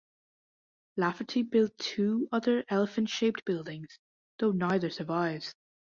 [0.97, 3.99] Lafferty built two other elephant-shaped buildings,
[4.39, 5.53] though neither survives.